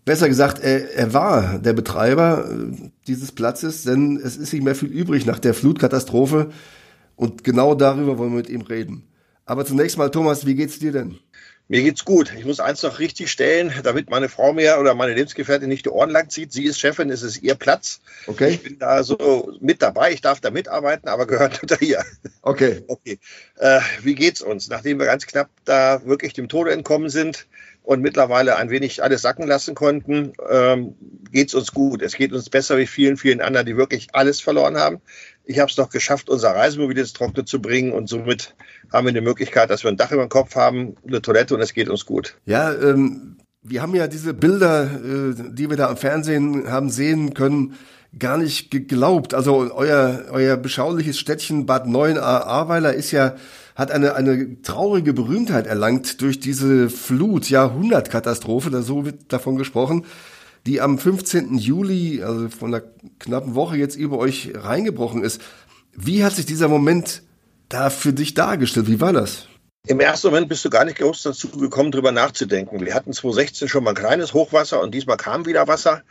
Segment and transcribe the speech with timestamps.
[0.05, 4.75] Besser gesagt, er, er war der Betreiber äh, dieses Platzes, denn es ist nicht mehr
[4.75, 6.51] viel übrig nach der Flutkatastrophe
[7.17, 9.05] und genau darüber wollen wir mit ihm reden.
[9.47, 11.17] Aber zunächst mal, Thomas, wie geht's dir denn?
[11.71, 12.33] Mir geht's gut.
[12.35, 15.91] Ich muss eins noch richtig stellen, damit meine Frau mir oder meine Lebensgefährtin nicht die
[15.91, 16.51] Ohren lang zieht.
[16.51, 18.01] Sie ist Chefin, es ist ihr Platz.
[18.27, 18.49] Okay.
[18.49, 20.13] Ich bin da so mit dabei.
[20.13, 22.03] Ich darf da mitarbeiten, aber gehört unter ihr.
[22.41, 22.83] Okay.
[22.89, 23.19] Okay.
[23.57, 24.69] Äh, wie geht's uns?
[24.69, 27.47] Nachdem wir ganz knapp da wirklich dem Tode entkommen sind
[27.83, 30.97] und mittlerweile ein wenig alles sacken lassen konnten, ähm,
[31.31, 32.01] geht's uns gut.
[32.01, 35.03] Es geht uns besser wie vielen, vielen anderen, die wirklich alles verloren haben
[35.49, 38.55] ich habe es doch geschafft, unser Reisemobil ins Trockene zu bringen und somit
[38.93, 41.63] haben wir die Möglichkeit, dass wir ein Dach über dem Kopf haben, eine Toilette und
[41.63, 42.37] es geht uns gut.
[42.45, 47.33] Ja, ähm, wir haben ja diese Bilder, äh, die wir da am Fernsehen haben sehen
[47.33, 47.77] können,
[48.19, 49.33] gar nicht geglaubt.
[49.33, 53.35] Also euer, euer beschauliches Städtchen Bad Neuenahr-Ahrweiler ist ja
[53.75, 60.05] hat eine, eine traurige Berühmtheit erlangt durch diese Flut, Jahrhundertkatastrophe, da so wird davon gesprochen
[60.69, 61.57] die am 15.
[61.57, 62.85] Juli, also von einer
[63.19, 65.41] knappen Woche jetzt über euch reingebrochen ist.
[65.95, 67.23] Wie hat sich dieser Moment
[67.71, 68.87] da für dich dargestellt?
[68.87, 69.48] Wie war das?
[69.87, 72.85] Im ersten Moment bist du gar nicht groß dazu gekommen, darüber nachzudenken.
[72.85, 76.03] Wir hatten 2016 schon mal ein kleines Hochwasser und diesmal kam wieder Wasser.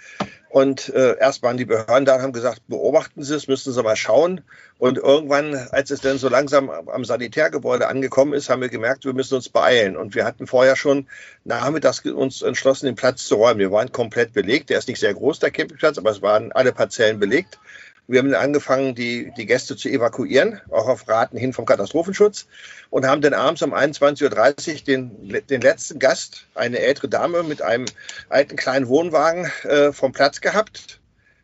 [0.50, 3.84] Und äh, erst waren die Behörden da und haben gesagt, beobachten Sie es, müssen Sie
[3.84, 4.42] mal schauen.
[4.80, 9.14] Und irgendwann, als es dann so langsam am Sanitärgebäude angekommen ist, haben wir gemerkt, wir
[9.14, 9.98] müssen uns beeilen.
[9.98, 11.08] Und wir hatten vorher schon
[11.44, 13.60] nachmittags uns entschlossen, den Platz zu räumen.
[13.60, 14.70] Wir waren komplett belegt.
[14.70, 17.60] Der ist nicht sehr groß, der Campingplatz, aber es waren alle Parzellen belegt.
[18.08, 22.48] Wir haben angefangen, die, die Gäste zu evakuieren, auch auf Raten hin vom Katastrophenschutz
[22.90, 27.62] und haben dann abends um 21.30 Uhr den, den letzten Gast, eine ältere Dame mit
[27.62, 27.86] einem
[28.30, 31.02] alten kleinen Wohnwagen äh, vom Platz gehabt.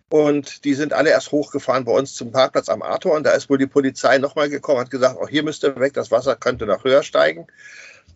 [0.08, 3.14] Und die sind alle erst hochgefahren bei uns zum Parkplatz am Arthur.
[3.14, 6.12] Und da ist wohl die Polizei nochmal gekommen, hat gesagt, auch hier müsste weg, das
[6.12, 7.48] Wasser könnte noch höher steigen.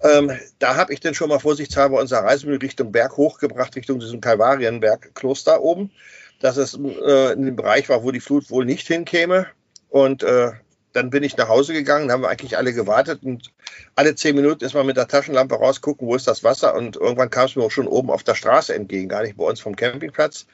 [0.02, 4.22] Ähm, da habe ich dann schon mal vorsichtshalber unser Reisemittel Richtung Berg hochgebracht, Richtung diesem
[4.22, 5.92] Kalvarienberg-Kloster oben
[6.40, 9.48] dass es äh, in dem Bereich war, wo die Flut wohl nicht hinkäme.
[9.90, 10.52] Und äh,
[10.94, 13.24] dann bin ich nach Hause gegangen, haben wir eigentlich alle gewartet.
[13.24, 13.52] Und
[13.96, 16.76] alle zehn Minuten ist man mit der Taschenlampe rausgucken, wo ist das Wasser.
[16.76, 19.46] Und irgendwann kam es mir auch schon oben auf der Straße entgegen, gar nicht bei
[19.46, 20.48] uns vom Campingplatz.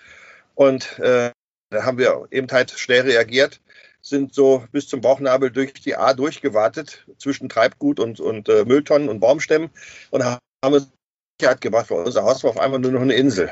[0.56, 1.32] Und äh,
[1.70, 3.60] da haben wir eben halt schnell reagiert,
[4.02, 9.10] sind so bis zum Bauchnabel durch die A durchgewartet, zwischen Treibgut und, und äh, Mülltonnen
[9.10, 9.70] und Baumstämmen.
[10.12, 10.92] Und haben uns
[11.40, 13.52] Sicherheit gebracht, weil unser Haus war auf einmal nur noch eine Insel,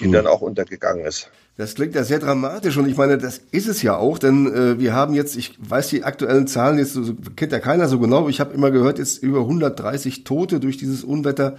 [0.00, 0.12] die hm.
[0.12, 1.30] dann auch untergegangen ist.
[1.56, 4.78] Das klingt ja sehr dramatisch und ich meine, das ist es ja auch, denn äh,
[4.78, 8.28] wir haben jetzt, ich weiß die aktuellen Zahlen jetzt, so, kennt ja keiner so genau,
[8.28, 11.56] ich habe immer gehört, jetzt über 130 Tote durch dieses Unwetter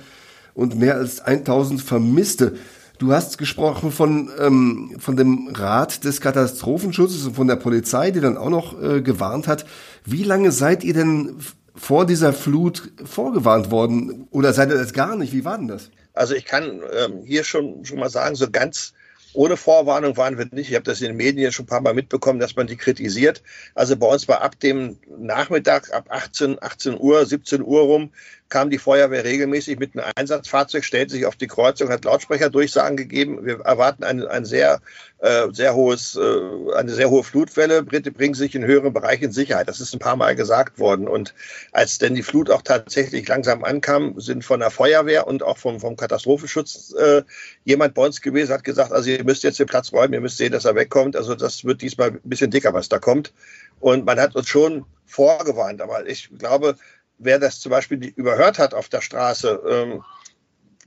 [0.53, 2.55] und mehr als 1000 Vermisste.
[2.97, 8.21] Du hast gesprochen von, ähm, von dem Rat des Katastrophenschutzes und von der Polizei, die
[8.21, 9.65] dann auch noch äh, gewarnt hat.
[10.05, 11.35] Wie lange seid ihr denn
[11.75, 15.33] vor dieser Flut vorgewarnt worden oder seid ihr das gar nicht?
[15.33, 15.91] Wie war denn das?
[16.19, 18.93] Also ich kann ähm, hier schon, schon mal sagen, so ganz
[19.33, 20.69] ohne Vorwarnung waren wir nicht.
[20.69, 23.41] Ich habe das in den Medien schon ein paar Mal mitbekommen, dass man die kritisiert.
[23.73, 28.11] Also bei uns war ab dem Nachmittag, ab 18, 18 Uhr, 17 Uhr rum,
[28.49, 33.45] kam die Feuerwehr regelmäßig mit einem Einsatzfahrzeug, stellte sich auf die Kreuzung, hat Lautsprecherdurchsagen gegeben.
[33.45, 34.81] Wir erwarten ein, ein sehr,
[35.19, 37.83] äh, sehr hohes, äh, eine sehr hohe Flutwelle.
[37.83, 39.67] Bitte bringen sich in höheren Bereichen in Sicherheit.
[39.67, 41.07] Das ist ein paar Mal gesagt worden.
[41.07, 41.35] Und
[41.71, 45.79] als denn die Flut auch tatsächlich langsam ankam, sind von der Feuerwehr und auch vom,
[45.79, 47.21] vom Katastrophenschutz äh,
[47.65, 50.37] jemand bei uns gewesen, hat gesagt, also ihr müsst jetzt den Platz räumen, ihr müsst
[50.37, 51.15] sehen, dass er wegkommt.
[51.15, 53.31] Also das wird diesmal ein bisschen dicker, was da kommt.
[53.79, 55.81] Und man hat uns schon vorgewarnt.
[55.81, 56.75] Aber ich glaube,
[57.19, 60.03] wer das zum Beispiel überhört hat auf der Straße, ähm,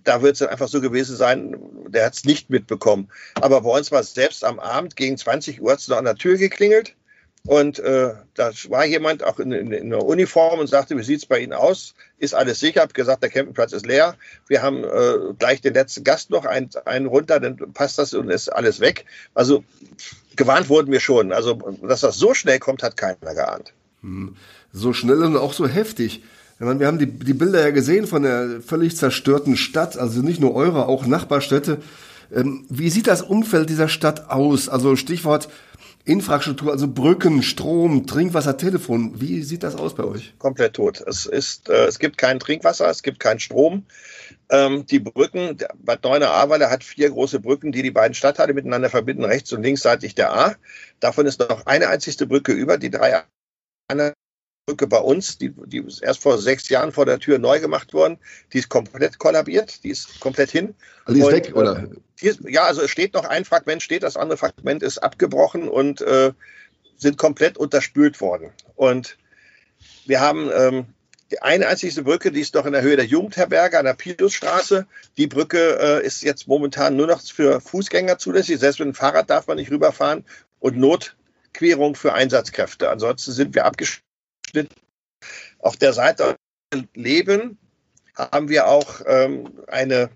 [0.04, 1.56] da wird es dann einfach so gewesen sein,
[1.88, 3.08] der hat es nicht mitbekommen.
[3.34, 6.04] Aber bei uns war es selbst am Abend gegen 20 Uhr hat es noch an
[6.04, 6.96] der Tür geklingelt.
[7.44, 11.18] Und äh, da war jemand auch in, in, in einer Uniform und sagte, wie sieht
[11.18, 11.94] es bei Ihnen aus?
[12.18, 12.76] Ist alles sicher?
[12.76, 14.16] Ich habe gesagt, der Campingplatz ist leer.
[14.46, 18.30] Wir haben äh, gleich den letzten Gast noch, einen, einen runter, dann passt das und
[18.30, 19.06] ist alles weg.
[19.34, 19.64] Also
[20.36, 21.32] gewarnt wurden wir schon.
[21.32, 23.72] Also, dass das so schnell kommt, hat keiner geahnt.
[24.02, 24.36] Hm
[24.72, 26.22] so schnell und auch so heftig.
[26.58, 30.40] meine, wir haben die, die Bilder ja gesehen von der völlig zerstörten Stadt, also nicht
[30.40, 31.78] nur eure, auch Nachbarstädte.
[32.34, 34.68] Ähm, wie sieht das Umfeld dieser Stadt aus?
[34.68, 35.48] Also Stichwort
[36.04, 39.20] Infrastruktur, also Brücken, Strom, Trinkwasser, Telefon.
[39.20, 40.34] Wie sieht das aus bei euch?
[40.38, 41.00] Komplett tot.
[41.06, 43.86] Es, ist, äh, es gibt kein Trinkwasser, es gibt keinen Strom.
[44.50, 49.24] Ähm, die Brücken, Bad Neuenahr-Ahrweiler hat vier große Brücken, die die beiden Stadtteile miteinander verbinden,
[49.24, 50.56] rechts und linksseitig der A.
[50.98, 52.78] Davon ist noch eine einzigste Brücke über.
[52.78, 53.22] Die drei
[53.86, 54.12] anderen
[54.66, 57.92] Brücke bei uns, die, die ist erst vor sechs Jahren vor der Tür neu gemacht
[57.94, 58.18] worden.
[58.52, 60.76] Die ist komplett kollabiert, die ist komplett hin.
[61.04, 61.88] Also die ist und, weg, oder?
[62.20, 65.68] Äh, ist, ja, also es steht noch ein Fragment, steht, das andere Fragment ist abgebrochen
[65.68, 66.32] und äh,
[66.96, 68.52] sind komplett unterspült worden.
[68.76, 69.18] Und
[70.06, 70.86] wir haben ähm,
[71.32, 74.86] die eine einzige Brücke, die ist noch in der Höhe der Jugendherberge an der Pilusstraße.
[75.16, 78.60] Die Brücke äh, ist jetzt momentan nur noch für Fußgänger zulässig.
[78.60, 80.24] Selbst mit dem Fahrrad darf man nicht rüberfahren
[80.60, 82.90] und Notquerung für Einsatzkräfte.
[82.90, 83.64] Ansonsten sind wir
[84.52, 84.74] abgeschnitten
[85.58, 86.36] auf der Seite
[86.94, 87.58] Leben
[88.16, 90.10] haben wir auch ähm, eine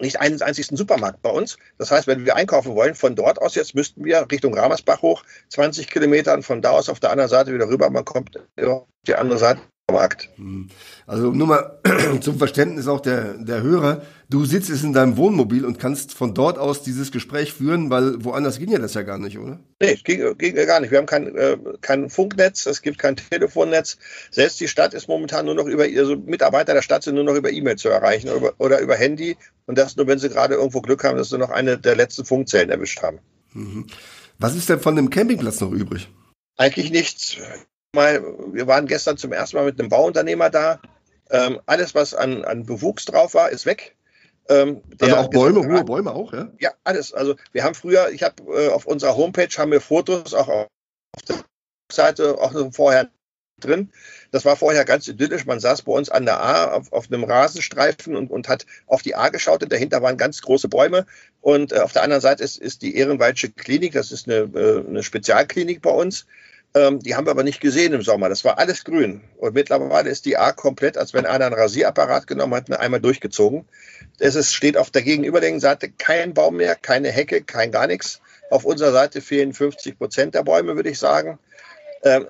[0.00, 1.58] nicht einen einzigen Supermarkt bei uns.
[1.76, 5.24] Das heißt, wenn wir einkaufen wollen, von dort aus jetzt müssten wir Richtung Ramersbach hoch,
[5.50, 7.90] 20 Kilometer und von da aus auf der anderen Seite wieder rüber.
[7.90, 9.60] Man kommt auf die andere Seite
[9.92, 10.30] Markt.
[10.36, 10.68] Hm.
[11.06, 11.80] Also nur mal
[12.20, 14.02] zum Verständnis auch der, der Hörer.
[14.30, 18.24] Du sitzt jetzt in deinem Wohnmobil und kannst von dort aus dieses Gespräch führen, weil
[18.24, 19.60] woanders ging ja das ja gar nicht, oder?
[19.80, 20.90] Nee, ging, ging gar nicht.
[20.90, 23.98] Wir haben kein, äh, kein Funknetz, es gibt kein Telefonnetz.
[24.30, 27.34] Selbst die Stadt ist momentan nur noch über, also Mitarbeiter der Stadt sind nur noch
[27.34, 29.36] über E-Mail zu erreichen oder über, oder über Handy.
[29.66, 32.24] Und das nur, wenn sie gerade irgendwo Glück haben, dass sie noch eine der letzten
[32.24, 33.18] Funkzellen erwischt haben.
[33.52, 33.86] Mhm.
[34.38, 36.08] Was ist denn von dem Campingplatz noch übrig?
[36.56, 37.36] Eigentlich nichts
[37.94, 40.80] mal, wir waren gestern zum ersten Mal mit einem Bauunternehmer da.
[41.30, 43.96] Ähm, alles, was an, an Bewuchs drauf war, ist weg.
[44.48, 46.50] Ähm, also auch Bäume, hohe Bäume auch, ja?
[46.58, 47.12] Ja, alles.
[47.14, 50.68] Also wir haben früher, ich habe äh, auf unserer Homepage haben wir Fotos auch auf
[51.28, 51.36] der
[51.90, 53.08] Seite auch vorher
[53.60, 53.90] drin.
[54.30, 55.46] Das war vorher ganz idyllisch.
[55.46, 59.02] Man saß bei uns an der A auf, auf einem Rasenstreifen und, und hat auf
[59.02, 61.06] die A geschaut und dahinter waren ganz große Bäume.
[61.40, 64.86] Und äh, auf der anderen Seite ist, ist die Ehrenwaldsche Klinik, das ist eine, äh,
[64.86, 66.26] eine Spezialklinik bei uns.
[66.74, 68.28] Ähm, die haben wir aber nicht gesehen im Sommer.
[68.28, 69.22] Das war alles grün.
[69.38, 73.00] Und mittlerweile ist die A komplett, als wenn einer einen Rasierapparat genommen hat und einmal
[73.00, 73.64] durchgezogen.
[74.18, 78.20] Es ist, steht auf der gegenüberliegenden Seite kein Baum mehr, keine Hecke, kein gar nichts.
[78.50, 81.38] Auf unserer Seite fehlen 50 Prozent der Bäume, würde ich sagen.
[82.02, 82.26] Ähm,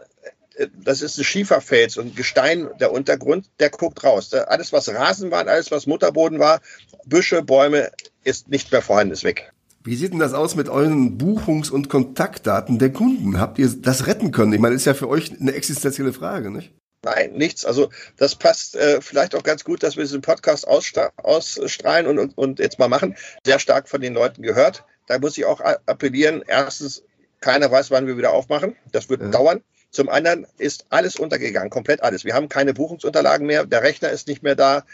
[0.75, 4.33] das ist ein Schieferfels und Gestein, der Untergrund, der guckt raus.
[4.33, 6.61] Alles, was Rasen war, alles, was Mutterboden war,
[7.07, 7.91] Büsche, Bäume,
[8.23, 9.53] ist nicht mehr vorhanden, ist weg.
[9.87, 13.39] Wie sieht denn das aus mit euren Buchungs- und Kontaktdaten der Kunden?
[13.39, 14.55] Habt ihr das retten können?
[14.55, 16.73] Ich meine, ist ja für euch eine existenzielle Frage, nicht?
[17.03, 17.67] Nein, nichts.
[17.67, 22.39] Also das passt äh, vielleicht auch ganz gut, dass wir diesen Podcast ausstrahlen und, und,
[22.39, 23.15] und jetzt mal machen.
[23.45, 24.85] Sehr stark von den Leuten gehört.
[25.07, 26.43] Da muss ich auch appellieren.
[26.47, 27.03] Erstens,
[27.43, 28.77] keiner weiß, wann wir wieder aufmachen.
[28.91, 29.29] Das wird ja.
[29.29, 29.63] dauern.
[29.91, 32.25] Zum anderen ist alles untergegangen, komplett alles.
[32.25, 33.67] Wir haben keine Buchungsunterlagen mehr.
[33.67, 34.85] Der Rechner ist nicht mehr da.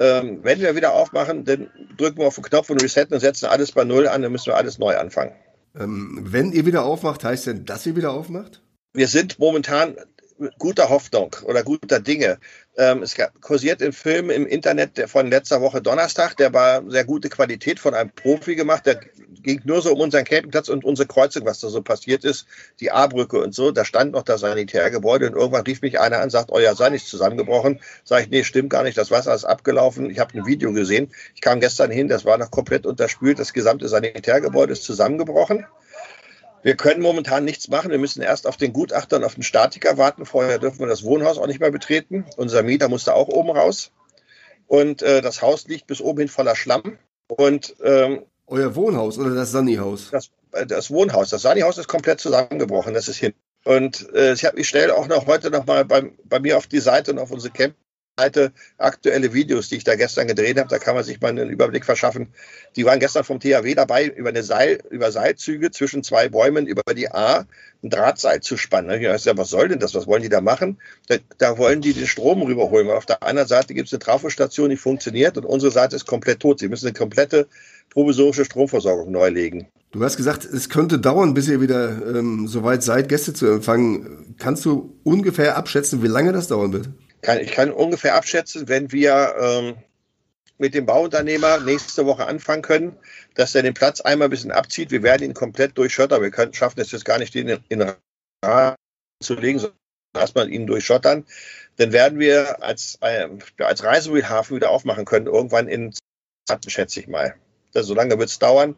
[0.00, 1.68] Ähm, wenn wir wieder aufmachen, dann
[1.98, 4.46] drücken wir auf den Knopf und resetten und setzen alles bei Null an, dann müssen
[4.46, 5.32] wir alles neu anfangen.
[5.78, 8.62] Ähm, wenn ihr wieder aufmacht, heißt denn, dass ihr wieder aufmacht?
[8.94, 9.96] Wir sind momentan
[10.58, 12.38] guter Hoffnung oder guter Dinge.
[12.76, 17.28] Ähm, es kursiert im Film im Internet von letzter Woche Donnerstag, der war sehr gute
[17.28, 18.86] Qualität von einem Profi gemacht.
[18.86, 19.00] Der
[19.42, 22.46] ging nur so um unseren Campingplatz und unsere Kreuzung, was da so passiert ist,
[22.80, 23.70] die A-Brücke und so.
[23.70, 27.06] Da stand noch das Sanitärgebäude und irgendwann rief mich einer an, sagt, euer sei nicht
[27.06, 27.80] zusammengebrochen.
[28.04, 30.10] Sag ich, nee, stimmt gar nicht, das Wasser ist abgelaufen.
[30.10, 31.10] Ich habe ein Video gesehen.
[31.34, 33.38] Ich kam gestern hin, das war noch komplett unterspült.
[33.38, 35.66] Das gesamte Sanitärgebäude ist zusammengebrochen.
[36.62, 37.90] Wir können momentan nichts machen.
[37.90, 40.26] Wir müssen erst auf den Gutachter und auf den Statiker warten.
[40.26, 42.26] Vorher dürfen wir das Wohnhaus auch nicht mehr betreten.
[42.36, 43.92] Unser Mieter musste auch oben raus.
[44.66, 46.98] Und äh, das Haus liegt bis oben hin voller Schlamm.
[47.28, 50.10] Und ähm, euer Wohnhaus oder das Sani-Haus?
[50.10, 51.30] Das, äh, das, Wohnhaus.
[51.30, 52.92] Das Sani-Haus ist komplett zusammengebrochen.
[52.92, 53.32] Das ist hin.
[53.64, 56.66] Und äh, ich, hab, ich stelle auch noch heute noch mal bei, bei mir auf
[56.66, 57.74] die Seite und auf unsere Camp
[58.18, 60.68] Seite aktuelle Videos, die ich da gestern gedreht habe.
[60.68, 62.28] Da kann man sich mal einen Überblick verschaffen.
[62.76, 66.82] Die waren gestern vom THW dabei, über eine Seil, über Seilzüge zwischen zwei Bäumen über
[66.94, 67.46] die A
[67.82, 69.00] ein Drahtseil zu spannen.
[69.00, 69.94] Ich dachte, was soll denn das?
[69.94, 70.78] Was wollen die da machen?
[71.08, 72.88] Da, da wollen die den Strom rüberholen.
[72.88, 76.06] Weil auf der anderen Seite gibt es eine Trafostation, die funktioniert und unsere Seite ist
[76.06, 76.58] komplett tot.
[76.58, 77.48] Sie müssen eine komplette
[77.88, 79.68] provisorische Stromversorgung neu legen.
[79.92, 84.36] Du hast gesagt, es könnte dauern, bis ihr wieder ähm, soweit seid, Gäste zu empfangen.
[84.38, 86.90] Kannst du ungefähr abschätzen, wie lange das dauern wird?
[87.22, 89.76] Kann, ich kann ungefähr abschätzen, wenn wir ähm,
[90.58, 92.96] mit dem Bauunternehmer nächste Woche anfangen können,
[93.34, 94.90] dass er den Platz einmal ein bisschen abzieht.
[94.90, 96.20] Wir werden ihn komplett durchschottern.
[96.22, 97.94] Wir können, schaffen es jetzt gar nicht, den in,
[98.44, 98.76] Rahmen
[99.22, 99.78] zu legen, sondern
[100.14, 101.26] erstmal ihn durchschottern.
[101.76, 105.94] Dann werden wir als, äh, als Reisemobilhafen wieder aufmachen können, irgendwann in
[106.46, 107.34] Zeiten, schätze ich mal.
[107.74, 108.76] Also, so lange wird es dauern.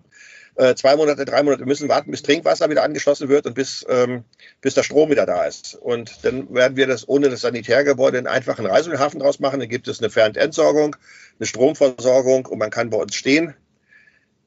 [0.57, 4.25] Äh, zwei Monate, drei Monate müssen warten, bis Trinkwasser wieder angeschlossen wird und bis, ähm,
[4.61, 5.75] bis der Strom wieder da ist.
[5.75, 9.61] Und dann werden wir das ohne das Sanitärgebäude einen einfachen Reisehafen draus machen.
[9.61, 10.97] Dann gibt es eine Fernentsorgung,
[11.39, 13.55] eine Stromversorgung und man kann bei uns stehen.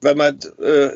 [0.01, 0.91] Wenn man äh,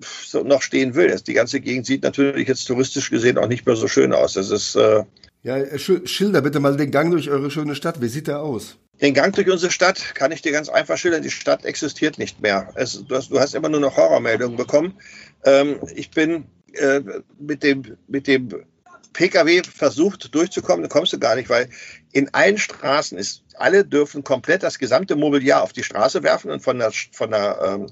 [0.00, 1.14] so noch stehen will.
[1.26, 4.34] Die ganze Gegend sieht natürlich jetzt touristisch gesehen auch nicht mehr so schön aus.
[4.34, 5.04] Das ist äh,
[5.42, 8.00] ja, äh, schilder bitte mal den Gang durch eure schöne Stadt.
[8.00, 8.78] Wie sieht der aus?
[9.00, 11.22] Den Gang durch unsere Stadt kann ich dir ganz einfach schildern.
[11.22, 12.72] Die Stadt existiert nicht mehr.
[12.74, 14.98] Es, du, hast, du, hast, immer nur noch Horrormeldungen bekommen.
[15.44, 17.00] Ähm, ich bin äh,
[17.38, 18.64] mit dem, mit dem
[19.12, 21.70] Pkw versucht durchzukommen, da kommst du gar nicht, weil
[22.12, 26.60] in allen Straßen ist, alle dürfen komplett das gesamte Mobiliar auf die Straße werfen und
[26.60, 27.86] von der, von der ähm,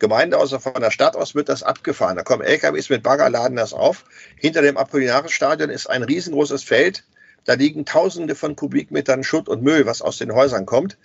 [0.00, 2.16] Gemeinde aus, von der Stadt aus wird das abgefahren.
[2.16, 4.04] Da kommen LKWs mit Bagger, laden das auf.
[4.36, 7.04] Hinter dem Apollinaris-Stadion ist ein riesengroßes Feld.
[7.44, 10.98] Da liegen Tausende von Kubikmetern Schutt und Müll, was aus den Häusern kommt.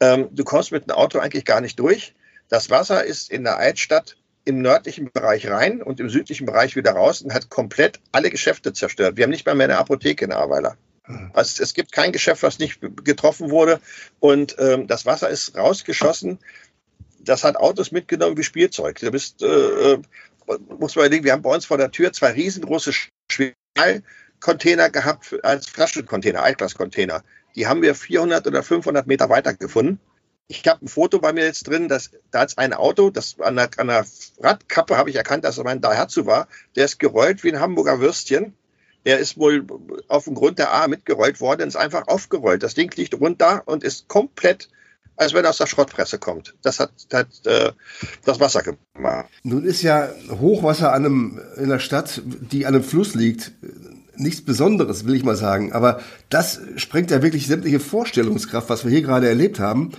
[0.00, 2.14] Ähm, du kommst mit dem Auto eigentlich gar nicht durch.
[2.48, 6.92] Das Wasser ist in der Altstadt im nördlichen Bereich rein und im südlichen Bereich wieder
[6.92, 9.16] raus und hat komplett alle Geschäfte zerstört.
[9.16, 10.76] Wir haben nicht mal mehr eine Apotheke in Ahrweiler.
[11.32, 13.80] Also es gibt kein Geschäft, was nicht getroffen wurde.
[14.18, 16.38] Und ähm, das Wasser ist rausgeschossen
[17.24, 18.98] das hat Autos mitgenommen wie Spielzeug.
[18.98, 19.98] Du bist, äh, äh
[20.78, 22.92] muss man überlegen, wir haben bei uns vor der Tür zwei riesengroße
[24.42, 27.22] Schwallcontainer gehabt als Flaschencontainer, Altglascontainer.
[27.54, 30.00] Die haben wir 400 oder 500 Meter weiter gefunden.
[30.48, 33.56] Ich habe ein Foto bei mir jetzt drin, dass da ist ein Auto, das an
[33.56, 34.04] der, an der
[34.40, 36.48] Radkappe habe ich erkannt, dass es mein Daihatsu war.
[36.76, 38.54] Der ist gerollt wie ein Hamburger Würstchen.
[39.06, 39.64] Der ist wohl
[40.08, 42.62] auf dem Grund der A mitgerollt worden, ist einfach aufgerollt.
[42.62, 44.68] Das Ding liegt runter und ist komplett
[45.14, 46.54] als wenn er aus der Schrottpresse kommt.
[46.62, 47.72] Das hat, hat äh,
[48.24, 49.28] das Wasser gemacht.
[49.42, 53.52] Nun ist ja Hochwasser an einem, in einer Stadt, die an einem Fluss liegt,
[54.22, 55.72] nichts Besonderes, will ich mal sagen.
[55.72, 59.92] Aber das sprengt ja wirklich sämtliche Vorstellungskraft, was wir hier gerade erlebt haben.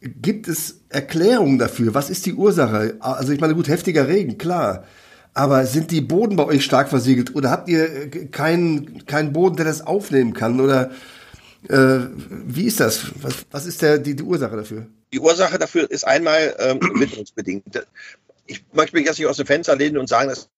[0.00, 1.94] Gibt es Erklärungen dafür?
[1.94, 2.96] Was ist die Ursache?
[3.00, 4.84] Also ich meine, gut, heftiger Regen, klar.
[5.34, 9.64] Aber sind die Boden bei euch stark versiegelt oder habt ihr keinen, keinen Boden, der
[9.64, 10.60] das aufnehmen kann?
[10.60, 10.90] Oder
[11.68, 12.00] äh,
[12.46, 13.06] wie ist das?
[13.22, 14.86] Was, was ist der, die, die, Ursache dafür?
[15.12, 17.86] Die Ursache dafür ist einmal ähm, witterungsbedingt.
[18.46, 20.48] Ich möchte mich jetzt nicht aus dem Fenster lehnen und sagen, das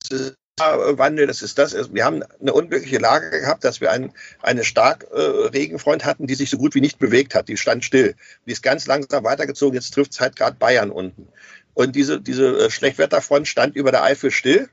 [0.58, 1.92] Wandel, das ist das.
[1.92, 6.36] Wir haben eine unglückliche Lage gehabt, dass wir einen, eine stark äh, Regenfront hatten, die
[6.36, 7.48] sich so gut wie nicht bewegt hat.
[7.48, 8.14] Die stand still.
[8.46, 9.74] Die ist ganz langsam weitergezogen.
[9.74, 11.28] Jetzt trifft es halt gerade Bayern unten.
[11.74, 14.68] Und diese, diese äh, Schlechtwetterfront stand über der Eifel still.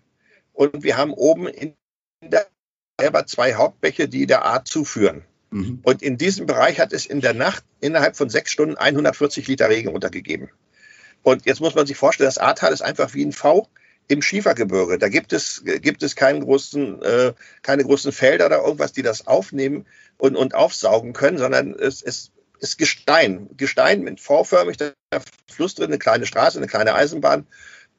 [0.54, 1.74] Und wir haben oben in
[2.22, 2.46] der
[3.00, 5.24] selber zwei Hauptbäche, die der A zuführen.
[5.50, 5.80] Mhm.
[5.82, 9.70] Und in diesem Bereich hat es in der Nacht innerhalb von sechs Stunden 140 Liter
[9.70, 10.50] Regen runtergegeben.
[11.24, 13.68] Und jetzt muss man sich vorstellen, das Ahrtal ist einfach wie ein V
[14.12, 14.98] im Schiefergebirge.
[14.98, 19.28] Da gibt es, gibt es keinen großen, äh, keine großen Felder oder irgendwas, die das
[19.28, 19.86] aufnehmen
[20.18, 23.50] und, und aufsaugen können, sondern es, es ist Gestein.
[23.58, 24.94] Gestein mit V-förmig, der
[25.50, 27.48] Fluss drin, eine kleine Straße, eine kleine Eisenbahn.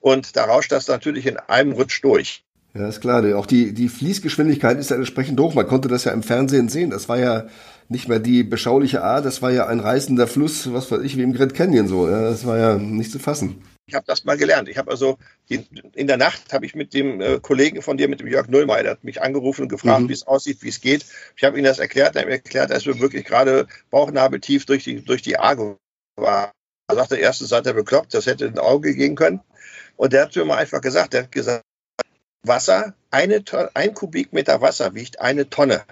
[0.00, 2.44] Und da rauscht das natürlich in einem Rutsch durch.
[2.74, 3.36] Ja, ist klar.
[3.36, 5.54] Auch die, die Fließgeschwindigkeit ist ja entsprechend hoch.
[5.54, 6.90] Man konnte das ja im Fernsehen sehen.
[6.90, 7.48] Das war ja
[7.88, 11.22] nicht mehr die beschauliche A, das war ja ein reißender Fluss, was weiß ich, wie
[11.22, 12.08] im Grand Canyon so.
[12.08, 13.62] Ja, das war ja nicht zu fassen.
[13.86, 14.68] Ich habe das mal gelernt.
[14.68, 18.08] Ich habe also die, in der Nacht habe ich mit dem äh, Kollegen von dir,
[18.08, 20.08] mit dem Jörg Nullmeier, der hat mich angerufen und gefragt, mhm.
[20.08, 21.04] wie es aussieht, wie es geht.
[21.36, 22.14] Ich habe ihm das erklärt.
[22.14, 25.56] Er hat mir erklärt, dass wir wirklich gerade bauchnabeltief durch die durch die A
[26.16, 26.52] war.
[26.88, 29.40] Er sagte, erstens seid ihr bekloppt, das hätte ein Auge gehen können.
[29.96, 31.64] Und der hat mir mal einfach gesagt, der hat gesagt,
[32.44, 35.84] Wasser, eine Tonne, ein Kubikmeter Wasser wiegt eine Tonne.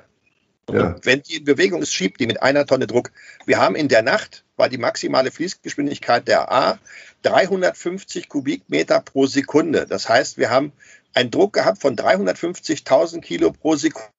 [0.74, 0.96] Ja.
[1.02, 3.10] wenn die in Bewegung ist, schiebt die mit einer Tonne Druck.
[3.46, 6.78] Wir haben in der Nacht, war die maximale Fließgeschwindigkeit der A
[7.22, 9.86] 350 Kubikmeter pro Sekunde.
[9.86, 10.72] Das heißt, wir haben
[11.14, 14.10] einen Druck gehabt von 350.000 Kilo pro Sekunde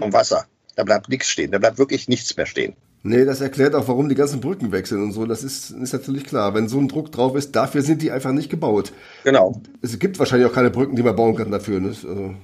[0.00, 0.46] vom Wasser.
[0.76, 2.76] Da bleibt nichts stehen, da bleibt wirklich nichts mehr stehen.
[3.02, 5.24] Nee, das erklärt auch, warum die ganzen Brücken wechseln und so.
[5.24, 6.54] Das ist, ist natürlich klar.
[6.54, 8.92] Wenn so ein Druck drauf ist, dafür sind die einfach nicht gebaut.
[9.24, 9.62] Genau.
[9.82, 11.80] Es gibt wahrscheinlich auch keine Brücken, die man bauen kann dafür.
[11.80, 11.88] Ne?
[11.88, 12.34] Also,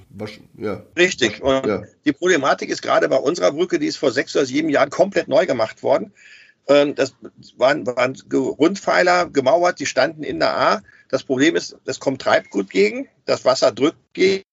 [0.57, 0.83] ja.
[0.97, 1.41] Richtig.
[1.43, 1.83] Und ja.
[2.05, 5.27] die Problematik ist gerade bei unserer Brücke, die ist vor sechs oder sieben Jahren komplett
[5.27, 6.13] neu gemacht worden.
[6.67, 7.15] Ähm, das
[7.57, 10.81] waren, waren Rundpfeiler gemauert, die standen in der A.
[11.09, 14.43] Das Problem ist, es kommt Treibgut gegen, das Wasser drückt gegen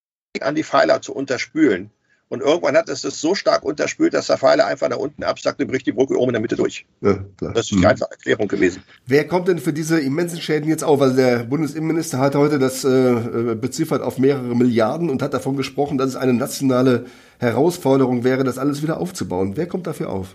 [0.40, 1.90] an die Pfeiler zu unterspülen.
[2.32, 5.60] Und irgendwann hat es das so stark unterspült, dass der Pfeiler einfach nach unten absackt
[5.60, 6.86] und bricht die Brücke oben in der Mitte durch.
[7.02, 7.84] Ja, das ist die mhm.
[7.84, 8.82] einfache Erklärung gewesen.
[9.04, 11.02] Wer kommt denn für diese immensen Schäden jetzt auf?
[11.02, 15.98] Also der Bundesinnenminister hat heute das äh, beziffert auf mehrere Milliarden und hat davon gesprochen,
[15.98, 17.04] dass es eine nationale
[17.38, 19.58] Herausforderung wäre, das alles wieder aufzubauen.
[19.58, 20.34] Wer kommt dafür auf?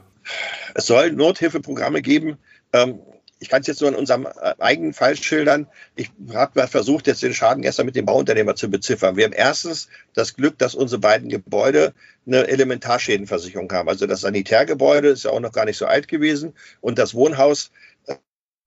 [0.75, 2.37] Es soll Nothilfeprogramme geben.
[2.73, 2.99] Ähm,
[3.39, 5.67] ich kann es jetzt nur in unserem äh, eigenen Fall schildern.
[5.95, 9.15] Ich habe versucht, jetzt den Schaden gestern mit dem Bauunternehmer zu beziffern.
[9.15, 11.93] Wir haben erstens das Glück, dass unsere beiden Gebäude
[12.25, 13.89] eine Elementarschädenversicherung haben.
[13.89, 17.71] Also das Sanitärgebäude ist ja auch noch gar nicht so alt gewesen und das Wohnhaus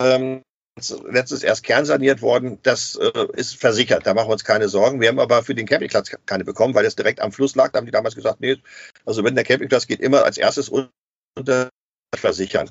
[0.00, 0.42] ähm,
[1.10, 2.58] letztes erst kernsaniert worden.
[2.62, 5.00] Das äh, ist versichert, da machen wir uns keine Sorgen.
[5.00, 7.72] Wir haben aber für den Campingplatz keine bekommen, weil es direkt am Fluss lag.
[7.72, 8.56] Da haben die damals gesagt, nee,
[9.04, 11.70] also wenn der Campingplatz geht, immer als erstes unter
[12.16, 12.70] versichern.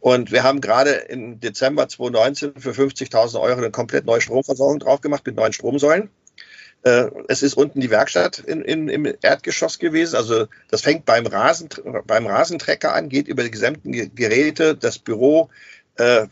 [0.00, 5.00] Und wir haben gerade im Dezember 2019 für 50.000 Euro eine komplett neue Stromversorgung drauf
[5.00, 6.10] gemacht mit neuen Stromsäulen.
[6.82, 10.16] Äh, es ist unten die Werkstatt in, in, im Erdgeschoss gewesen.
[10.16, 11.68] Also das fängt beim, Rasen,
[12.06, 15.50] beim Rasentrecker an, geht über die gesamten Geräte, das Büro,
[15.96, 16.26] äh,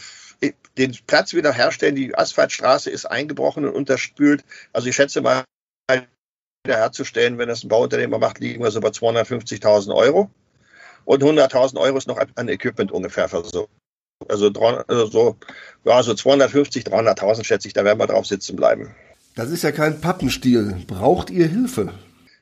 [0.78, 1.96] den Platz wieder herstellen.
[1.96, 4.44] Die Asphaltstraße ist eingebrochen und unterspült.
[4.73, 5.44] Also ich schätze mal,
[6.66, 10.30] wiederherzustellen, wenn das ein Bauunternehmer macht, liegen wir so bei 250.000 Euro.
[11.06, 13.70] Und 100.000 Euro ist noch an Equipment ungefähr versorgt.
[14.28, 14.50] Also,
[14.88, 15.36] also so,
[15.84, 18.94] ja, so 250, 300.000 schätze ich, da werden wir drauf sitzen bleiben.
[19.34, 20.84] Das ist ja kein Pappenstiel.
[20.86, 21.92] Braucht ihr Hilfe?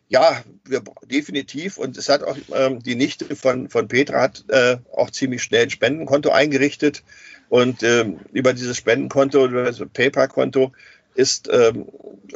[0.09, 1.77] Ja, wir, definitiv.
[1.77, 5.65] Und es hat auch ähm, die Nichte von, von Petra hat äh, auch ziemlich schnell
[5.65, 7.03] ein Spendenkonto eingerichtet.
[7.49, 10.73] Und ähm, über dieses Spendenkonto, über das PayPal-Konto,
[11.15, 11.89] ist ähm,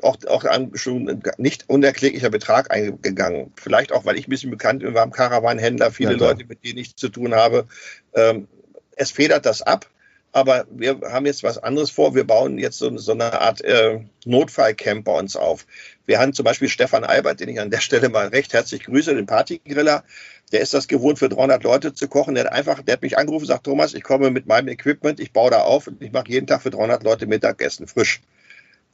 [0.03, 3.53] auch, auch ein schon ein nicht unerkläglicher Betrag eingegangen.
[3.57, 6.65] Vielleicht auch, weil ich ein bisschen bekannt bin, wir haben Karawanhändler, viele ja, Leute, mit
[6.65, 7.67] denen ich zu tun habe.
[8.15, 8.49] Ähm,
[8.97, 9.87] es federt das ab.
[10.31, 12.15] Aber wir haben jetzt was anderes vor.
[12.15, 15.67] Wir bauen jetzt so, so eine Art äh, Notfallcamp bei uns auf.
[16.05, 19.15] Wir haben zum Beispiel Stefan Albert, den ich an der Stelle mal recht herzlich grüße,
[19.15, 20.05] den Partygriller.
[20.53, 22.35] Der ist das gewohnt, für 300 Leute zu kochen.
[22.35, 25.19] Der hat einfach, der hat mich angerufen und sagt, Thomas, ich komme mit meinem Equipment,
[25.19, 28.21] ich baue da auf und ich mache jeden Tag für 300 Leute Mittagessen, frisch.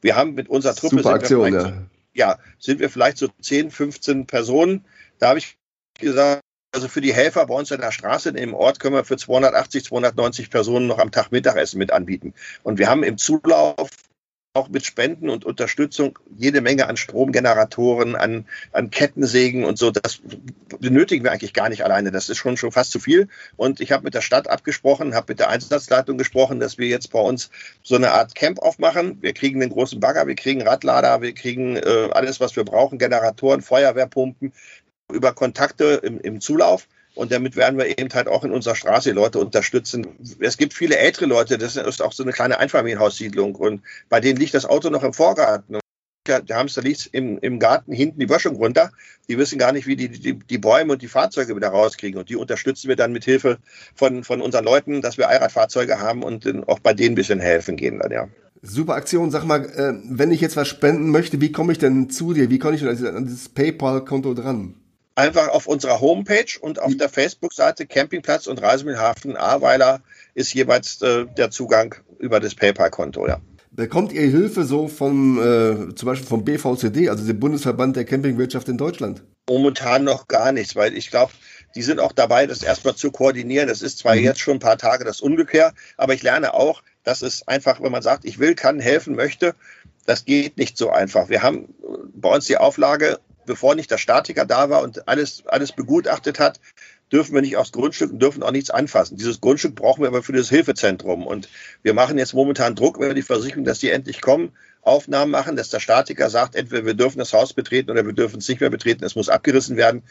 [0.05, 1.73] Wir haben mit unserer Truppe, Super Aktion, ja.
[2.13, 4.85] Ja, sind wir vielleicht so 10, 15 Personen.
[5.19, 5.57] Da habe ich
[5.99, 6.43] gesagt,
[6.75, 9.83] also für die Helfer bei uns in der Straße, im Ort können wir für 280,
[9.85, 12.35] 290 Personen noch am Tag Mittagessen mit anbieten.
[12.63, 13.89] Und wir haben im Zulauf
[14.55, 19.91] auch mit Spenden und Unterstützung jede Menge an Stromgeneratoren, an, an Kettensägen und so.
[19.91, 20.21] Das
[20.79, 22.13] benötigen wir eigentlich gar nicht alleine.
[22.13, 23.29] Das ist schon, schon fast zu viel.
[23.57, 27.11] Und ich habe mit der Stadt abgesprochen, habe mit der Einsatzleitung gesprochen, dass wir jetzt
[27.11, 27.51] bei uns
[27.83, 29.19] so eine Art Camp aufmachen.
[29.21, 32.99] Wir kriegen den großen Bagger, wir kriegen Radlader, wir kriegen äh, alles, was wir brauchen,
[32.99, 34.53] Generatoren, Feuerwehrpumpen
[35.13, 36.87] über Kontakte im, im Zulauf.
[37.15, 40.07] Und damit werden wir eben halt auch in unserer Straße Leute unterstützen.
[40.41, 43.55] Es gibt viele ältere Leute, das ist auch so eine kleine Einfamilienhaussiedlung.
[43.55, 45.79] Und bei denen liegt das Auto noch im Vorgarten.
[46.27, 48.91] Der Hamster liegt im, im Garten hinten die Böschung runter.
[49.29, 52.19] Die wissen gar nicht, wie die, die, die Bäume und die Fahrzeuge wieder rauskriegen.
[52.19, 53.59] Und die unterstützen wir dann mit Hilfe
[53.95, 57.77] von, von unseren Leuten, dass wir Allradfahrzeuge haben und auch bei denen ein bisschen helfen
[57.77, 58.29] gehen dann, ja.
[58.63, 59.31] Super Aktion.
[59.31, 62.49] Sag mal, äh, wenn ich jetzt was spenden möchte, wie komme ich denn zu dir?
[62.49, 64.75] Wie komme ich denn an dieses PayPal-Konto dran?
[65.15, 70.01] Einfach auf unserer Homepage und auf der Facebook-Seite Campingplatz und Reisemühlhafen Ahrweiler
[70.35, 73.41] ist jeweils äh, der Zugang über das PayPal-Konto, ja.
[73.71, 78.69] Bekommt ihr Hilfe so vom, äh, zum Beispiel vom BVCD, also dem Bundesverband der Campingwirtschaft
[78.69, 79.25] in Deutschland?
[79.49, 81.33] Momentan noch gar nichts, weil ich glaube,
[81.75, 83.67] die sind auch dabei, das erstmal zu koordinieren.
[83.67, 84.23] Das ist zwar mhm.
[84.23, 87.91] jetzt schon ein paar Tage das Ungefähr, aber ich lerne auch, dass es einfach, wenn
[87.91, 89.57] man sagt, ich will, kann, helfen möchte,
[90.07, 91.29] das geht nicht so einfach.
[91.29, 91.75] Wir haben
[92.15, 96.61] bei uns die Auflage, bevor nicht der Statiker da war und alles, alles begutachtet hat,
[97.13, 99.17] dürfen wir nicht aufs Grundstück und dürfen auch nichts anfassen.
[99.17, 101.27] Dieses Grundstück brauchen wir aber für das Hilfezentrum.
[101.27, 101.49] Und
[101.83, 104.53] wir machen jetzt momentan Druck über die Versicherung, dass die endlich kommen,
[104.83, 108.39] Aufnahmen machen, dass der Statiker sagt, entweder wir dürfen das Haus betreten oder wir dürfen
[108.39, 110.03] es nicht mehr betreten, es muss abgerissen werden.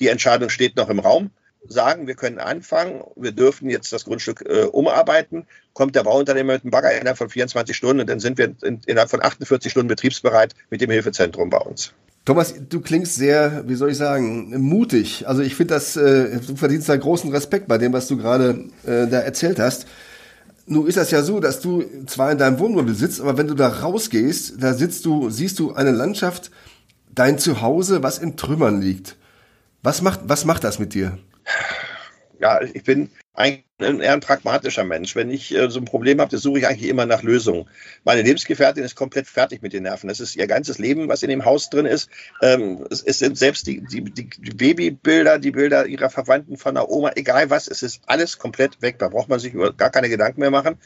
[0.00, 1.30] Die Entscheidung steht noch im Raum.
[1.68, 6.64] Sagen, wir können anfangen, wir dürfen jetzt das Grundstück äh, umarbeiten, kommt der Bauunternehmer mit
[6.64, 9.86] dem Bagger innerhalb von 24 Stunden und dann sind wir in, innerhalb von 48 Stunden
[9.86, 11.94] betriebsbereit mit dem Hilfezentrum bei uns.
[12.24, 15.26] Thomas, du klingst sehr, wie soll ich sagen, mutig.
[15.26, 18.68] Also ich finde das, äh, du verdienst da großen Respekt bei dem, was du gerade
[18.84, 19.86] äh, da erzählt hast.
[20.66, 23.54] Nun ist das ja so, dass du zwar in deinem Wohnmobil sitzt, aber wenn du
[23.54, 26.52] da rausgehst, da sitzt du, siehst du eine Landschaft,
[27.12, 29.16] dein Zuhause, was in Trümmern liegt.
[29.82, 31.18] Was macht, was macht das mit dir?
[32.38, 35.14] Ja, ich bin ein, eher ein pragmatischer Mensch.
[35.16, 37.68] Wenn ich äh, so ein Problem habe, suche ich eigentlich immer nach Lösungen.
[38.04, 40.08] Meine Lebensgefährtin ist komplett fertig mit den Nerven.
[40.08, 42.10] Das ist ihr ganzes Leben, was in dem Haus drin ist.
[42.40, 46.88] Ähm, es, es, sind selbst die, die, die Babybilder, die Bilder ihrer Verwandten von der
[46.88, 48.98] Oma, egal was, es ist alles komplett weg.
[48.98, 50.76] Da braucht man sich über gar keine Gedanken mehr machen.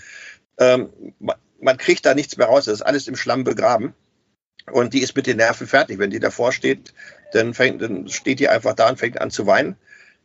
[0.58, 2.66] Ähm, man, man kriegt da nichts mehr raus.
[2.66, 3.94] Das ist alles im Schlamm begraben.
[4.70, 5.98] Und die ist mit den Nerven fertig.
[5.98, 6.92] Wenn die davor steht,
[7.32, 9.76] dann, fängt, dann steht die einfach da und fängt an zu weinen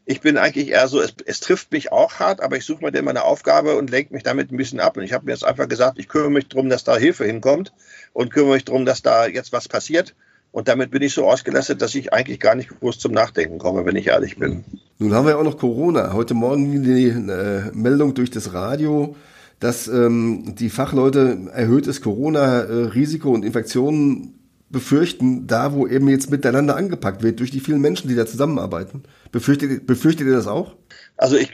[0.05, 2.97] ich bin eigentlich eher so, es, es trifft mich auch hart, aber ich suche mir
[2.97, 4.97] immer eine Aufgabe und lenke mich damit ein bisschen ab.
[4.97, 7.71] Und ich habe mir jetzt einfach gesagt, ich kümmere mich darum, dass da Hilfe hinkommt
[8.13, 10.15] und kümmere mich darum, dass da jetzt was passiert.
[10.51, 13.85] Und damit bin ich so ausgelastet, dass ich eigentlich gar nicht groß zum Nachdenken komme,
[13.85, 14.65] wenn ich ehrlich bin.
[14.97, 16.11] Nun haben wir auch noch Corona.
[16.13, 19.15] Heute Morgen die äh, Meldung durch das Radio,
[19.59, 24.40] dass ähm, die Fachleute erhöhtes Corona-Risiko und Infektionen
[24.71, 29.03] befürchten, da wo eben jetzt miteinander angepackt wird, durch die vielen Menschen, die da zusammenarbeiten.
[29.31, 30.75] Befürchtet, befürchtet ihr das auch?
[31.17, 31.51] Also ich,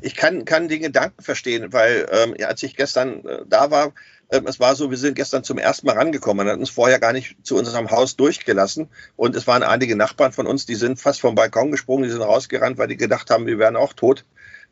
[0.00, 3.92] ich kann, kann den Gedanken verstehen, weil ähm, als ich gestern äh, da war,
[4.28, 6.46] äh, es war so, wir sind gestern zum ersten Mal rangekommen.
[6.46, 8.88] Man hat uns vorher gar nicht zu unserem Haus durchgelassen.
[9.16, 12.22] Und es waren einige Nachbarn von uns, die sind fast vom Balkon gesprungen, die sind
[12.22, 14.24] rausgerannt, weil die gedacht haben, wir wären auch tot.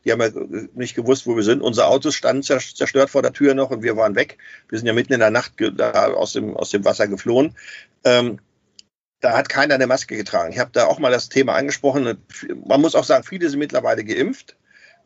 [0.06, 0.30] Die haben ja
[0.74, 1.62] nicht gewusst, wo wir sind.
[1.62, 4.38] Unsere Autos standen zerstört vor der Tür noch und wir waren weg.
[4.68, 7.56] Wir sind ja mitten in der Nacht aus dem, aus dem Wasser geflohen.
[8.04, 8.38] Ähm,
[9.20, 10.52] da hat keiner eine Maske getragen.
[10.52, 12.18] Ich habe da auch mal das Thema angesprochen.
[12.66, 14.56] Man muss auch sagen, viele sind mittlerweile geimpft.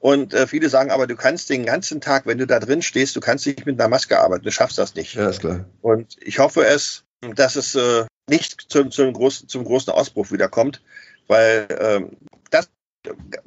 [0.01, 3.17] Und äh, viele sagen aber, du kannst den ganzen Tag, wenn du da drin stehst,
[3.17, 4.45] du kannst nicht mit einer Maske arbeiten.
[4.45, 5.15] Du schaffst das nicht.
[5.15, 5.65] Ja, ist klar.
[5.81, 7.05] Und ich hoffe es,
[7.37, 10.83] dass es äh, nicht zum, zum, großen, zum großen Ausbruch wiederkommt,
[11.27, 12.17] weil ähm,
[12.51, 12.69] das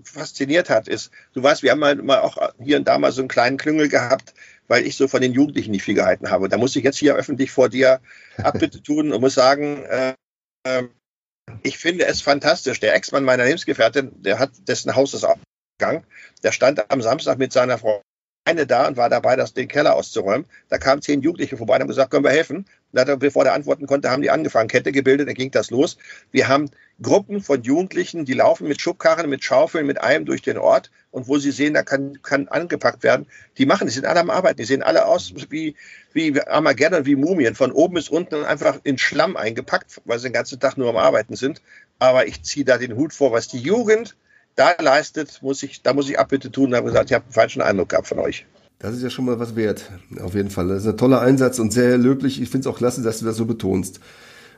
[0.04, 3.22] fasziniert hat, ist, du weißt, wir haben mal, mal auch hier und da mal so
[3.22, 4.34] einen kleinen Klüngel gehabt,
[4.68, 6.50] weil ich so von den Jugendlichen nicht viel gehalten habe.
[6.50, 8.02] Da muss ich jetzt hier öffentlich vor dir
[8.38, 10.13] Abbitte tun und muss sagen, äh,
[11.62, 12.80] ich finde es fantastisch.
[12.80, 16.06] Der Ex-Mann meiner Lebensgefährtin, der hat dessen Haus ist aufgegangen.
[16.42, 18.02] Der stand am Samstag mit seiner Frau
[18.46, 20.46] eine da und war dabei, das, den Keller auszuräumen.
[20.70, 22.66] Da kamen zehn Jugendliche vorbei und haben gesagt, können wir helfen?
[22.92, 25.98] Und er, bevor der antworten konnte, haben die angefangen, Kette gebildet, dann ging das los.
[26.32, 26.70] Wir haben
[27.02, 31.28] Gruppen von Jugendlichen, die laufen mit Schubkarren, mit Schaufeln, mit allem durch den Ort und
[31.28, 33.28] wo sie sehen, da kann, kann angepackt werden.
[33.58, 35.76] Die machen, die sind alle am Arbeiten, die sehen alle aus wie,
[36.12, 40.34] wie Armageddon, wie Mumien, von oben bis unten einfach in Schlamm eingepackt, weil sie den
[40.34, 41.62] ganzen Tag nur am Arbeiten sind.
[41.98, 44.16] Aber ich ziehe da den Hut vor, was die Jugend
[44.56, 47.34] da leistet, muss ich, da muss ich Abbitte tun und habe gesagt, ich habe einen
[47.34, 48.46] falschen Eindruck gehabt von euch.
[48.80, 49.89] Das ist ja schon mal was wert,
[50.22, 50.68] auf jeden Fall.
[50.68, 52.42] Das ist ein toller Einsatz und sehr löblich.
[52.42, 54.00] Ich finde es auch klasse, dass du das so betonst.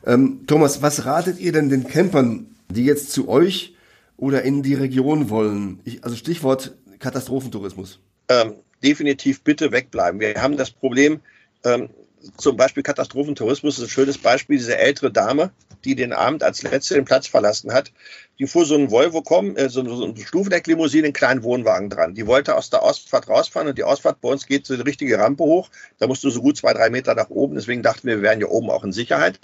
[0.05, 3.75] Ähm, Thomas, was ratet ihr denn den Campern, die jetzt zu euch
[4.17, 5.79] oder in die Region wollen?
[5.84, 7.99] Ich, also Stichwort Katastrophentourismus.
[8.29, 10.19] Ähm, definitiv bitte wegbleiben.
[10.19, 11.19] Wir haben das Problem,
[11.63, 11.89] ähm,
[12.38, 15.51] zum Beispiel Katastrophentourismus ist ein schönes Beispiel, diese ältere Dame,
[15.86, 17.91] die den Abend als letzte den Platz verlassen hat,
[18.39, 22.15] die fuhr so ein Volvo kommen, äh, so, so eine Stufendecklimousine, einen kleinen Wohnwagen dran.
[22.15, 25.19] Die wollte aus der Ausfahrt rausfahren und die Ausfahrt bei uns geht so eine richtige
[25.19, 25.69] Rampe hoch.
[26.00, 27.56] Da musst du so gut zwei, drei Meter nach oben.
[27.56, 29.39] Deswegen dachten wir, wir wären ja oben auch in Sicherheit.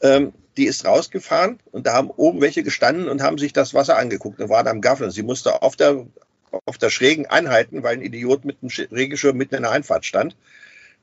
[0.00, 3.98] Ähm, die ist rausgefahren und da haben oben welche gestanden und haben sich das Wasser
[3.98, 5.10] angeguckt und waren am Gaffeln.
[5.10, 6.06] Sie musste auf der,
[6.64, 10.36] auf der Schrägen anhalten, weil ein Idiot mit einem Regenschirm mitten in der Einfahrt stand.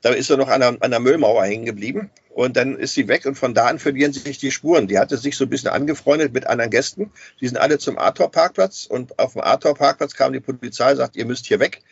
[0.02, 2.10] Da ist er noch an der, an der Müllmauer hängen geblieben.
[2.30, 4.88] Und dann ist sie weg und von da an verlieren sich die Spuren.
[4.88, 7.10] Die hatte sich so ein bisschen angefreundet mit anderen Gästen.
[7.40, 11.46] Die sind alle zum Arthur-Parkplatz und auf dem Arthur-Parkplatz kam die Polizei, sagt, ihr müsst
[11.46, 11.82] hier weg.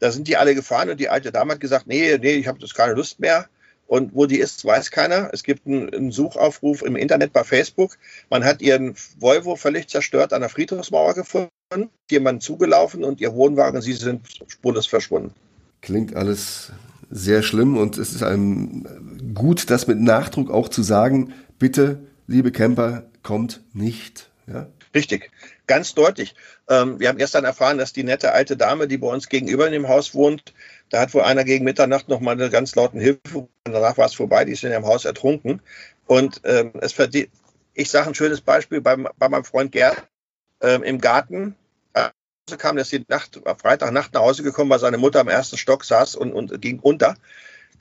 [0.00, 2.58] Da sind die alle gefahren und die alte Dame hat gesagt, nee, nee, ich habe
[2.58, 3.48] das keine Lust mehr.
[3.86, 5.30] Und wo die ist, weiß keiner.
[5.32, 7.96] Es gibt einen, einen, Suchaufruf im Internet bei Facebook.
[8.30, 13.82] Man hat ihren Volvo völlig zerstört an der Friedhofsmauer gefunden, jemand zugelaufen und ihr Wohnwagen,
[13.82, 15.34] sie sind spurlos verschwunden.
[15.82, 16.72] Klingt alles
[17.10, 22.52] sehr schlimm und es ist einem gut, das mit Nachdruck auch zu sagen, bitte, liebe
[22.52, 24.30] Camper, kommt nicht.
[24.46, 24.68] Ja?
[24.94, 25.30] Richtig,
[25.66, 26.34] ganz deutlich.
[26.68, 29.72] Ähm, wir haben gestern erfahren, dass die nette alte Dame, die bei uns gegenüber in
[29.72, 30.54] dem Haus wohnt,
[30.90, 33.48] da hat wohl einer gegen Mitternacht noch mal eine ganz lauten Hilfe.
[33.64, 35.60] Danach war es vorbei, die ist in ihrem Haus ertrunken.
[36.06, 37.30] Und ähm, es verdient,
[37.72, 40.06] ich sage ein schönes Beispiel bei, bei meinem Freund Gerd
[40.60, 41.56] ähm, im Garten
[42.58, 45.84] kam, der ist die Nacht, Freitagnacht nach Hause gekommen, weil seine Mutter am ersten Stock
[45.84, 47.14] saß und, und ging unter.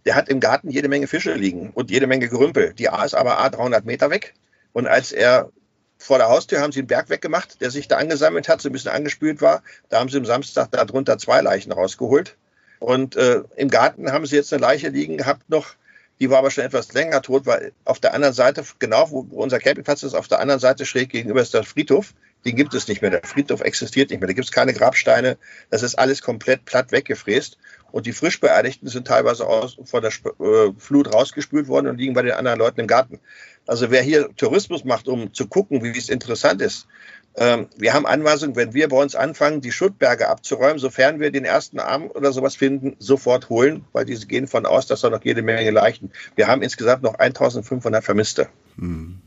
[0.06, 2.74] Der hat im Garten jede Menge Fische liegen und jede Menge Gerümpel.
[2.74, 4.34] Die A ist aber A 300 Meter weg.
[4.72, 5.52] Und als er
[5.98, 8.74] vor der Haustür haben sie einen Berg weggemacht, der sich da angesammelt hat, so ein
[8.74, 9.64] bisschen angespült war.
[9.90, 12.38] Da haben sie am Samstag darunter zwei Leichen rausgeholt.
[12.80, 15.76] Und äh, im Garten haben sie jetzt eine Leiche liegen gehabt noch,
[16.20, 19.60] die war aber schon etwas länger tot, weil auf der anderen Seite, genau wo unser
[19.60, 22.14] Campingplatz ist, auf der anderen Seite schräg gegenüber ist der Friedhof
[22.46, 23.12] den gibt es nicht mehr.
[23.12, 24.28] Der Friedhof existiert nicht mehr.
[24.28, 25.38] Da gibt es keine Grabsteine.
[25.70, 27.58] Das ist alles komplett platt weggefräst.
[27.92, 32.14] Und die frisch Beerdigten sind teilweise aus, von der äh, Flut rausgespült worden und liegen
[32.14, 33.20] bei den anderen Leuten im Garten.
[33.68, 36.88] Also wer hier Tourismus macht, um zu gucken, wie es interessant ist,
[37.36, 41.46] ähm, wir haben Anweisungen, wenn wir bei uns anfangen, die Schuttberge abzuräumen, sofern wir den
[41.46, 45.24] ersten Arm oder sowas finden, sofort holen, weil diese gehen von aus, dass da noch
[45.24, 46.12] jede Menge Leichen.
[46.36, 48.50] Wir haben insgesamt noch 1500 Vermisste.
[48.78, 49.20] Hm.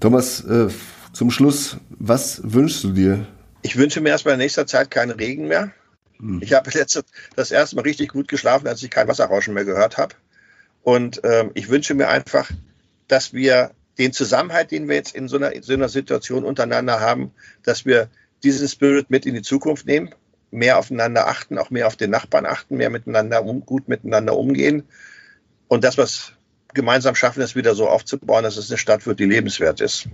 [0.00, 0.68] Thomas, äh,
[1.12, 3.26] zum Schluss, was wünschst du dir?
[3.62, 5.72] Ich wünsche mir erstmal in nächster Zeit keinen Regen mehr.
[6.18, 6.40] Hm.
[6.42, 7.04] Ich habe letzte,
[7.36, 10.14] das erste Mal richtig gut geschlafen, als ich kein Wasserrauschen mehr gehört habe.
[10.82, 12.50] Und ähm, ich wünsche mir einfach,
[13.08, 17.00] dass wir den Zusammenhalt, den wir jetzt in so einer, in so einer Situation untereinander
[17.00, 17.30] haben,
[17.62, 18.08] dass wir
[18.42, 20.14] diesen Spirit mit in die Zukunft nehmen,
[20.50, 24.84] mehr aufeinander achten, auch mehr auf den Nachbarn achten, mehr miteinander um, gut miteinander umgehen
[25.68, 26.32] und das, was
[26.74, 30.08] gemeinsam schaffen, es wieder so aufzubauen, dass es eine Stadt wird, die lebenswert ist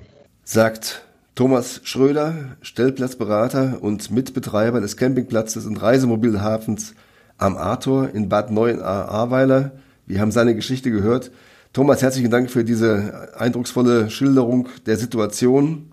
[0.48, 1.02] sagt
[1.34, 6.94] Thomas Schröder, Stellplatzberater und Mitbetreiber des Campingplatzes und Reisemobilhafens
[7.36, 9.72] am Arthur in Bad Neuenahr-Ahrweiler.
[10.06, 11.32] Wir haben seine Geschichte gehört.
[11.74, 15.92] Thomas, herzlichen Dank für diese eindrucksvolle Schilderung der Situation.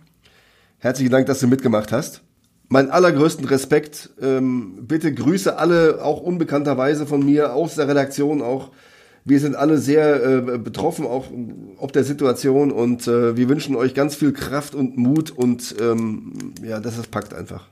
[0.77, 2.21] Herzlichen Dank, dass du mitgemacht hast.
[2.69, 4.11] meinen allergrößten Respekt.
[4.21, 8.71] Ähm, bitte grüße alle, auch unbekannterweise von mir, aus der Redaktion auch.
[9.27, 11.25] Wir sind alle sehr äh, betroffen, auch
[11.77, 16.53] ob der Situation und äh, wir wünschen euch ganz viel Kraft und Mut und ähm,
[16.63, 17.67] ja, dass es packt einfach.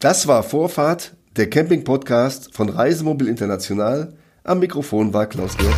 [0.00, 4.12] Das war Vorfahrt, der Camping-Podcast von Reisemobil International.
[4.44, 5.74] Am Mikrofon war Klaus-Georg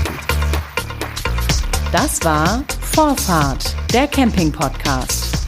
[1.92, 5.43] Das war Vorfahrt, der Camping-Podcast.